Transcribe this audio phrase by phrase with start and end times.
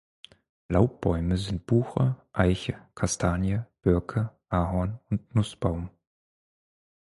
[0.67, 5.91] Laubbäume sind Buche, Eiche, Kastanie, Birke, Ahorn und Nussbaum.